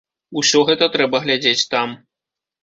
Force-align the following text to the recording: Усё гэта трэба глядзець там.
Усё 0.41 0.61
гэта 0.69 0.87
трэба 0.95 1.21
глядзець 1.27 1.67
там. 1.75 1.95